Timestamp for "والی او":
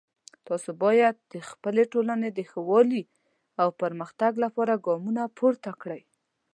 2.69-3.67